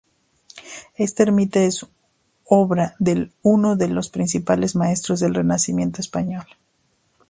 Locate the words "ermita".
1.21-1.61